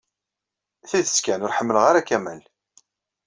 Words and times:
Tidet 0.89 1.19
kan, 1.25 1.43
ur 1.45 1.53
ḥemmleɣ 1.57 1.83
ara 1.89 2.07
Kamal. 2.09 2.41